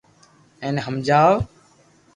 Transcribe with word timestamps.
ايني 0.63 0.81
ھمجاو 0.87 1.33